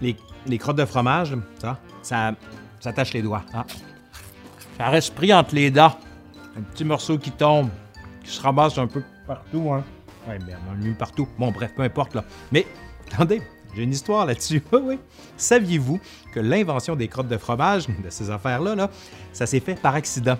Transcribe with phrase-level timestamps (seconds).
[0.00, 1.78] les, crottes de fromage, ça,
[2.80, 3.44] ça, tâche les doigts.
[3.52, 3.66] Ah.
[4.78, 5.96] Ça reste pris entre les dents.
[6.56, 7.68] Un petit morceau qui tombe,
[8.24, 9.84] qui se ramasse un peu partout, hein.
[10.28, 11.26] Ouais, bien, mieux partout.
[11.38, 12.24] Bon, bref, peu importe, là.
[12.52, 12.66] Mais,
[13.12, 13.42] attendez,
[13.74, 14.62] j'ai une histoire là-dessus.
[15.36, 16.00] Saviez-vous
[16.32, 18.90] que l'invention des crottes de fromage, de ces affaires-là, là,
[19.32, 20.36] ça s'est fait par accident?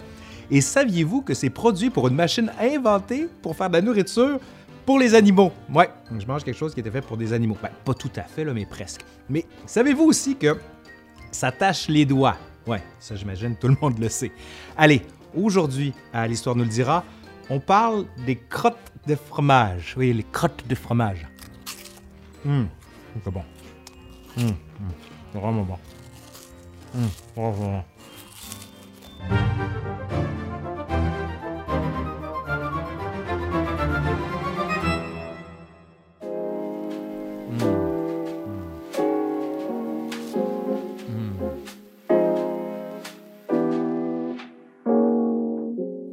[0.51, 4.41] Et saviez-vous que c'est produit pour une machine inventée pour faire de la nourriture
[4.91, 5.53] pour les animaux?
[5.73, 5.89] Ouais,
[6.19, 7.57] je mange quelque chose qui était fait pour des animaux.
[7.63, 9.03] Ben, pas tout à fait, là, mais presque.
[9.29, 10.59] Mais savez-vous aussi que
[11.31, 12.37] ça tâche les doigts?
[12.67, 14.33] Ouais, ça, j'imagine, tout le monde le sait.
[14.77, 17.05] Allez, aujourd'hui, à l'Histoire nous le dira,
[17.51, 19.95] on parle des crottes de fromage.
[19.97, 21.25] Oui, les crottes de fromage.
[22.45, 22.67] Hum,
[23.23, 23.45] c'est bon.
[24.39, 25.79] Hum, hum, vraiment bon.
[26.97, 27.85] Hum, vraiment.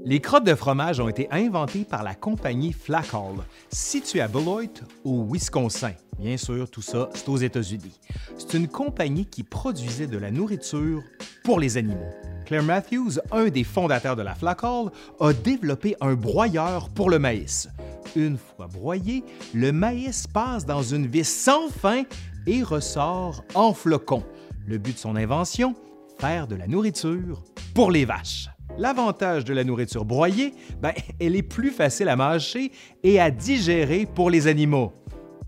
[0.09, 4.61] Les crottes de fromage ont été inventées par la compagnie Flackhall, située à Beloit,
[5.03, 5.91] au Wisconsin.
[6.17, 7.99] Bien sûr, tout ça, c'est aux États-Unis.
[8.37, 11.03] C'est une compagnie qui produisait de la nourriture
[11.43, 12.09] pour les animaux.
[12.45, 17.67] Claire Matthews, un des fondateurs de la Flackhall, a développé un broyeur pour le maïs.
[18.15, 22.03] Une fois broyé, le maïs passe dans une vis sans fin
[22.45, 24.23] et ressort en flocons.
[24.67, 25.75] Le but de son invention,
[26.17, 28.47] faire de la nourriture pour les vaches.
[28.77, 32.71] L'avantage de la nourriture broyée, ben, elle est plus facile à mâcher
[33.03, 34.93] et à digérer pour les animaux.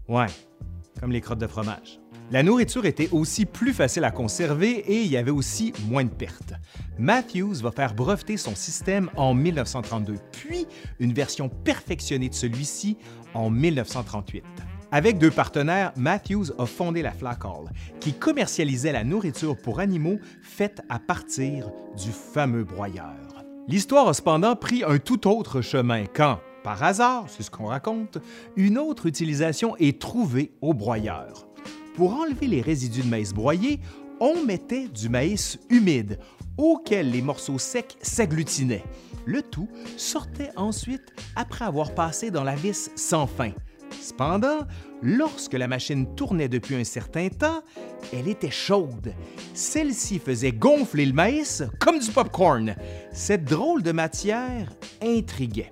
[0.08, 0.28] Ouais,
[1.00, 2.00] comme les crottes de fromage.
[2.32, 6.10] La nourriture était aussi plus facile à conserver et il y avait aussi moins de
[6.10, 6.54] pertes.
[7.00, 10.68] Matthews va faire breveter son système en 1932, puis
[11.00, 12.98] une version perfectionnée de celui-ci
[13.34, 14.44] en 1938.
[14.92, 20.82] Avec deux partenaires, Matthews a fondé la Flackhall, qui commercialisait la nourriture pour animaux faite
[20.90, 23.46] à partir du fameux broyeur.
[23.68, 28.18] L'histoire a cependant pris un tout autre chemin quand, par hasard, c'est ce qu'on raconte,
[28.56, 31.48] une autre utilisation est trouvée au broyeur.
[31.96, 33.80] Pour enlever les résidus de maïs broyé,
[34.20, 36.18] on mettait du maïs humide,
[36.58, 38.84] auquel les morceaux secs s'agglutinaient.
[39.26, 43.52] Le tout sortait ensuite après avoir passé dans la vis sans fin.
[44.10, 44.66] Cependant,
[45.04, 47.62] lorsque la machine tournait depuis un certain temps,
[48.12, 49.14] elle était chaude.
[49.54, 52.76] Celle-ci faisait gonfler le maïs comme du popcorn.
[53.14, 55.72] Cette drôle de matière intriguait.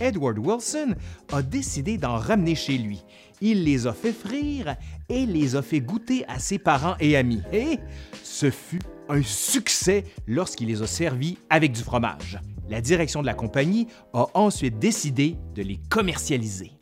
[0.00, 0.94] Edward Wilson
[1.30, 3.04] a décidé d'en ramener chez lui.
[3.42, 4.76] Il les a fait frire
[5.10, 7.42] et les a fait goûter à ses parents et amis.
[7.52, 7.78] Et
[8.22, 8.80] ce fut
[9.10, 12.40] un succès lorsqu'il les a servis avec du fromage.
[12.70, 16.72] La direction de la compagnie a ensuite décidé de les commercialiser.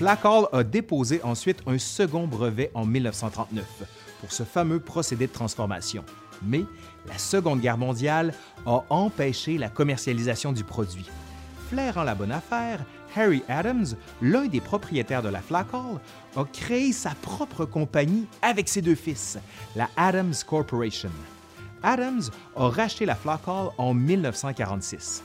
[0.00, 3.66] Flackhall a déposé ensuite un second brevet en 1939
[4.20, 6.06] pour ce fameux procédé de transformation.
[6.42, 6.64] Mais
[7.06, 8.32] la Seconde Guerre mondiale
[8.64, 11.04] a empêché la commercialisation du produit.
[11.68, 12.82] Flairant la bonne affaire,
[13.14, 13.88] Harry Adams,
[14.22, 16.00] l'un des propriétaires de la Flackhall,
[16.34, 19.36] a créé sa propre compagnie avec ses deux fils,
[19.76, 21.10] la Adams Corporation.
[21.82, 22.22] Adams
[22.56, 25.22] a racheté la Flackhall en 1946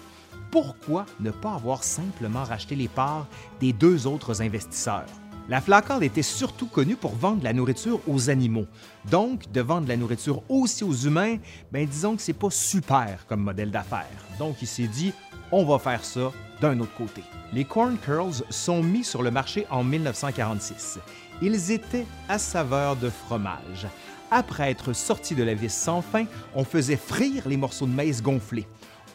[0.55, 3.27] pourquoi ne pas avoir simplement racheté les parts
[3.59, 5.03] des deux autres investisseurs?
[5.49, 8.65] La Flacard était surtout connue pour vendre la nourriture aux animaux.
[9.11, 11.39] Donc, de vendre la nourriture aussi aux humains,
[11.73, 14.07] ben disons que c'est pas super comme modèle d'affaires.
[14.39, 15.11] Donc, il s'est dit,
[15.51, 17.21] on va faire ça d'un autre côté.
[17.51, 20.99] Les Corn Curls sont mis sur le marché en 1946.
[21.41, 23.87] Ils étaient à saveur de fromage.
[24.31, 26.23] Après être sortis de la vis sans fin,
[26.55, 28.67] on faisait frire les morceaux de maïs gonflés.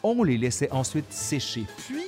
[0.03, 2.01] On les laissait ensuite sécher, puis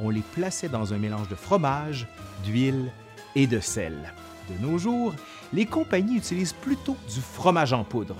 [0.00, 2.06] on les plaçait dans un mélange de fromage,
[2.44, 2.92] d'huile
[3.34, 4.12] et de sel.
[4.48, 5.14] De nos jours,
[5.52, 8.16] les compagnies utilisent plutôt du fromage en poudre.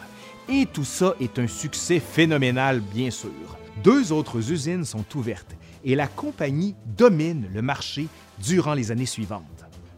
[0.48, 3.30] Et tout ça est un succès phénoménal, bien sûr.
[3.84, 5.54] Deux autres usines sont ouvertes
[5.84, 8.08] et la compagnie domine le marché
[8.38, 9.44] durant les années suivantes.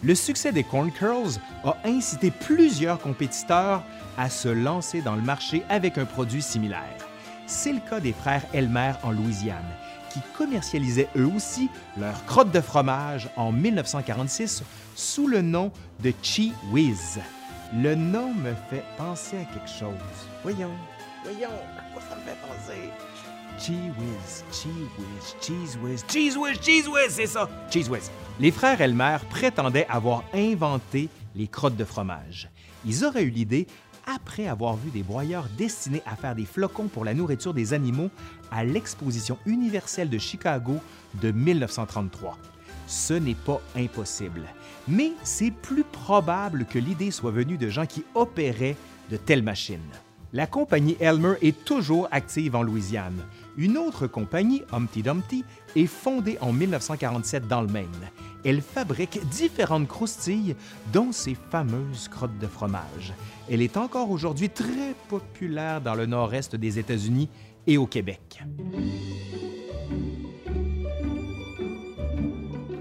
[0.05, 3.83] Le succès des Corn Curls a incité plusieurs compétiteurs
[4.19, 7.12] à se lancer dans le marché avec un produit similaire.
[7.55, 9.77] C'est le cas des frères Elmer en Louisiane,
[10.11, 11.69] qui commercialisaient eux aussi
[11.99, 14.63] leur crotte de fromage en 1946
[14.97, 15.71] sous le nom
[16.03, 17.21] de Chi Whiz.
[17.75, 19.93] Le nom me fait penser à quelque chose.
[20.43, 20.73] Voyons,
[21.25, 22.91] voyons, à quoi ça me fait penser?
[23.59, 28.11] Cheese Whiz, Cheese Whiz, Cheese Whiz, Cheese Whiz, Cheese Whiz, c'est ça, Cheese Whiz.
[28.41, 32.49] Les frères Elmer prétendaient avoir inventé les crottes de fromage.
[32.85, 33.67] Ils auraient eu l'idée
[34.07, 38.11] après avoir vu des broyeurs destinés à faire des flocons pour la nourriture des animaux
[38.51, 40.77] à l'exposition universelle de Chicago
[41.21, 42.39] de 1933.
[42.87, 44.43] ce n'est pas impossible.
[44.89, 48.77] Mais c'est plus probable que l'idée soit venue de gens qui opéraient
[49.11, 49.81] de telles machines.
[50.33, 53.23] La compagnie Elmer est toujours active en Louisiane.
[53.57, 55.45] Une autre compagnie, Humpty Dumpty,
[55.77, 57.87] est fondée en 1947 dans le Maine.
[58.45, 60.57] Elle fabrique différentes croustilles,
[60.93, 63.13] dont ces fameuses crottes de fromage.
[63.51, 67.29] Elle est encore aujourd'hui très populaire dans le nord-est des États-Unis
[67.67, 68.43] et au Québec.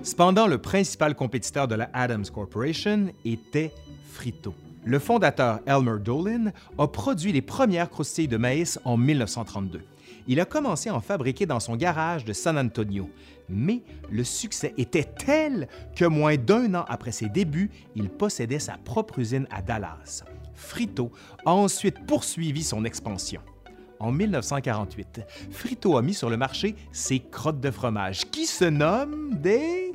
[0.04, 3.72] Cependant, le principal compétiteur de la Adams Corporation était
[4.10, 4.56] Frito.
[4.84, 9.82] Le fondateur Elmer Dolan a produit les premières croustilles de maïs en 1932.
[10.28, 13.10] Il a commencé à en fabriquer dans son garage de San Antonio,
[13.50, 18.78] mais le succès était tel que moins d'un an après ses débuts, il possédait sa
[18.78, 20.24] propre usine à Dallas.
[20.54, 21.12] Frito
[21.46, 23.42] a ensuite poursuivi son expansion.
[24.00, 25.22] En 1948,
[25.52, 29.92] Frito a mis sur le marché ses crottes de fromage qui se nomment des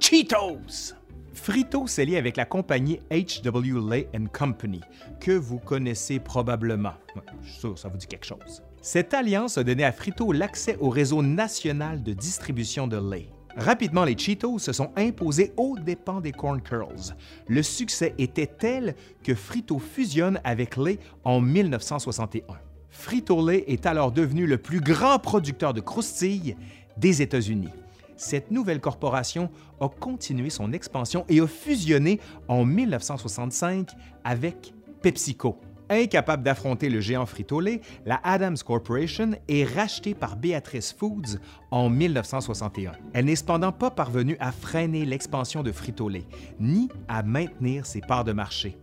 [0.00, 0.94] Cheetos.
[1.32, 3.80] Frito s'est lié avec la compagnie H.W.
[3.88, 4.80] Lay Company,
[5.20, 6.94] que vous connaissez probablement.
[7.42, 8.62] Je suis sûr, ça vous dit quelque chose.
[8.80, 13.28] Cette alliance a donné à Frito l'accès au réseau national de distribution de lait.
[13.56, 17.16] Rapidement, les Cheetos se sont imposés aux dépens des Corn Curls.
[17.48, 18.94] Le succès était tel
[19.24, 22.42] que Frito fusionne avec Lay en 1961.
[22.90, 26.56] Frito-Lay est alors devenu le plus grand producteur de croustilles
[26.96, 27.70] des États-Unis
[28.18, 33.90] cette nouvelle corporation a continué son expansion et a fusionné en 1965
[34.24, 35.56] avec PepsiCo.
[35.90, 41.38] Incapable d'affronter le géant Frito-Lay, la Adams Corporation est rachetée par Beatrice Foods
[41.70, 42.92] en 1961.
[43.14, 46.24] Elle n'est cependant pas parvenue à freiner l'expansion de Frito-Lay,
[46.60, 48.76] ni à maintenir ses parts de marché.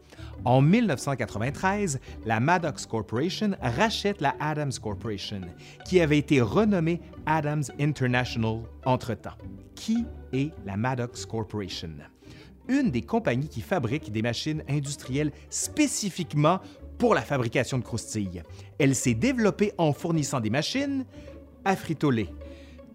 [0.45, 5.41] En 1993, la Maddox Corporation rachète la Adams Corporation,
[5.85, 9.37] qui avait été renommée Adams International entre-temps.
[9.75, 11.91] Qui est la Maddox Corporation?
[12.67, 16.59] Une des compagnies qui fabrique des machines industrielles spécifiquement
[16.97, 18.43] pour la fabrication de croustilles.
[18.79, 21.05] Elle s'est développée en fournissant des machines
[21.63, 22.29] à fritoler.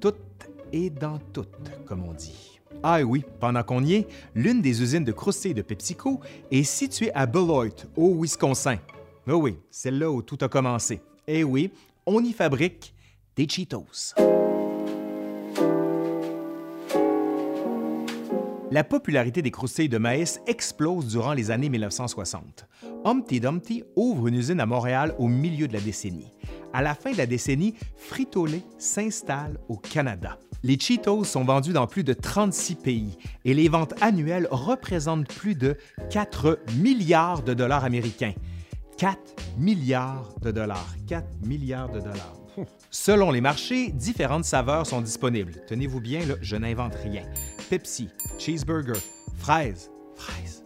[0.01, 0.15] Tout
[0.73, 1.47] et dans tout,
[1.87, 2.61] comme on dit.
[2.83, 6.21] Ah oui, pendant qu'on y est, l'une des usines de croustilles de PepsiCo
[6.51, 7.67] est située à Beloit,
[7.97, 8.79] au Wisconsin.
[9.27, 11.01] Ah oui, c'est là où tout a commencé.
[11.27, 11.71] Eh oui,
[12.07, 12.95] on y fabrique
[13.37, 14.15] des Cheetos.
[18.73, 22.69] La popularité des croustilles de maïs explose durant les années 1960.
[23.05, 26.31] Humpty Dumpty ouvre une usine à Montréal au milieu de la décennie.
[26.73, 30.39] À la fin de la décennie, Frito-Lay s'installe au Canada.
[30.63, 35.57] Les Cheetos sont vendus dans plus de 36 pays et les ventes annuelles représentent plus
[35.57, 35.77] de
[36.11, 38.35] 4 milliards de dollars américains.
[38.99, 39.19] 4
[39.59, 40.95] milliards de dollars.
[41.09, 42.41] 4 milliards de dollars.
[42.91, 45.63] Selon les marchés, différentes saveurs sont disponibles.
[45.67, 47.23] Tenez-vous bien, là, je n'invente rien.
[47.71, 48.99] Pepsi, cheeseburger,
[49.37, 50.65] fraises, fraises,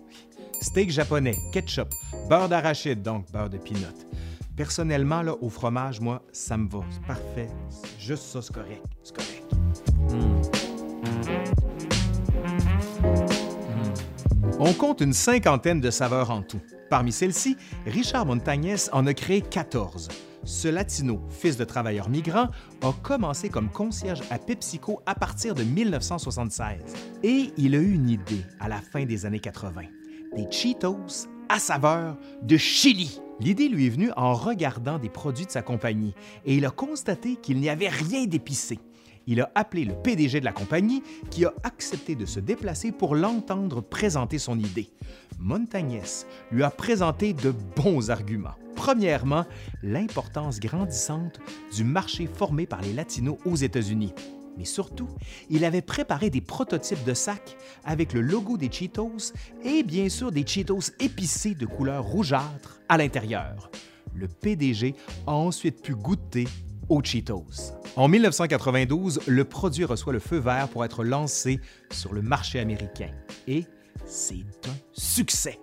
[0.63, 1.89] steak japonais, ketchup,
[2.31, 4.07] beurre d'arachide, donc beurre de peanut.
[4.57, 6.81] Personnellement, là, au fromage, moi, ça me va.
[6.91, 7.49] C'est parfait.
[7.99, 8.83] Juste ça, c'est correct.
[9.15, 9.53] Correct.
[10.09, 10.41] Hmm.
[14.59, 16.63] On compte une cinquantaine de saveurs en tout.
[16.89, 20.09] Parmi celles-ci, Richard Montagnès en a créé 14.
[20.45, 22.49] Ce latino, fils de travailleurs migrants,
[22.83, 26.81] a commencé comme concierge à PepsiCo à partir de 1976.
[27.23, 29.83] Et il a eu une idée à la fin des années 80.
[30.37, 33.21] Des Cheetos à saveur de chili.
[33.41, 37.37] L'idée lui est venue en regardant des produits de sa compagnie et il a constaté
[37.37, 38.79] qu'il n'y avait rien d'épicé.
[39.27, 43.15] Il a appelé le PDG de la compagnie qui a accepté de se déplacer pour
[43.15, 44.91] l'entendre présenter son idée.
[45.39, 48.55] Montagnès lui a présenté de bons arguments.
[48.77, 49.47] Premièrement,
[49.83, 51.41] l'importance grandissante
[51.75, 54.13] du marché formé par les Latinos aux États-Unis.
[54.59, 55.09] Mais surtout,
[55.51, 59.33] il avait préparé des prototypes de sacs avec le logo des Cheetos
[59.65, 63.71] et bien sûr des Cheetos épicés de couleur rougeâtre à l'intérieur.
[64.15, 64.95] Le PDG
[65.27, 66.47] a ensuite pu goûter
[67.03, 67.73] Cheetos.
[67.97, 71.61] En 1992, le produit reçoit le feu vert pour être lancé
[71.91, 73.11] sur le marché américain.
[73.47, 73.65] Et
[74.07, 75.59] c'est un succès.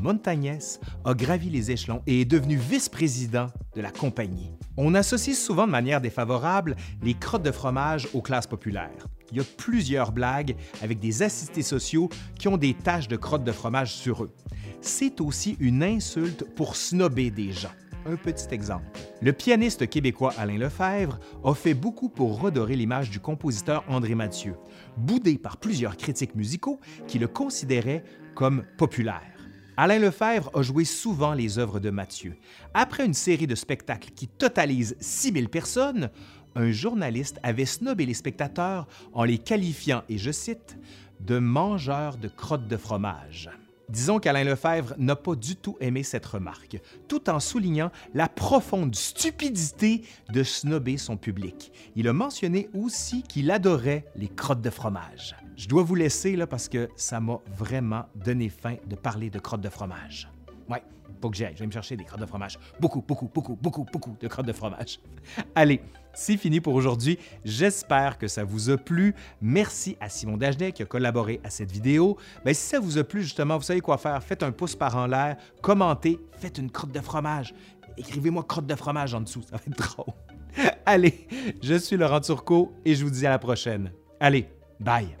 [0.00, 4.50] Montagnès a gravi les échelons et est devenu vice-président de la compagnie.
[4.76, 9.06] On associe souvent de manière défavorable les crottes de fromage aux classes populaires.
[9.30, 12.08] Il y a plusieurs blagues avec des assistés sociaux
[12.38, 14.34] qui ont des taches de crottes de fromage sur eux.
[14.80, 17.74] C'est aussi une insulte pour snobber des gens.
[18.10, 18.86] Un petit exemple.
[19.20, 24.54] Le pianiste québécois Alain Lefebvre a fait beaucoup pour redorer l'image du compositeur André Mathieu,
[24.96, 28.02] boudé par plusieurs critiques musicaux qui le considéraient
[28.34, 29.36] comme populaire.
[29.76, 32.34] Alain Lefebvre a joué souvent les œuvres de Mathieu.
[32.72, 36.08] Après une série de spectacles qui totalise 6000 personnes,
[36.54, 40.78] un journaliste avait snobé les spectateurs en les qualifiant, et je cite,
[41.20, 43.50] de mangeurs de crottes de fromage.
[43.88, 48.94] Disons qu'Alain Lefebvre n'a pas du tout aimé cette remarque, tout en soulignant la profonde
[48.94, 51.72] stupidité de snobber son public.
[51.96, 55.36] Il a mentionné aussi qu'il adorait les crottes de fromage.
[55.56, 59.38] Je dois vous laisser là parce que ça m'a vraiment donné faim de parler de
[59.38, 60.28] crottes de fromage.
[60.68, 60.82] Ouais,
[61.20, 61.54] faut que j'aille.
[61.54, 62.58] Je vais me chercher des crottes de fromage.
[62.80, 65.00] Beaucoup, beaucoup, beaucoup, beaucoup, beaucoup de crottes de fromage.
[65.54, 65.80] Allez,
[66.14, 67.18] c'est fini pour aujourd'hui.
[67.44, 69.14] J'espère que ça vous a plu.
[69.40, 72.16] Merci à Simon Dagenet qui a collaboré à cette vidéo.
[72.44, 74.22] Ben, si ça vous a plu, justement, vous savez quoi faire.
[74.22, 77.54] Faites un pouce par en l'air, commentez, faites une crotte de fromage.
[77.96, 80.14] Écrivez-moi crotte de fromage en dessous, ça va être drôle.
[80.86, 81.26] Allez,
[81.62, 83.92] je suis Laurent Turcot et je vous dis à la prochaine.
[84.20, 84.48] Allez,
[84.80, 85.16] bye!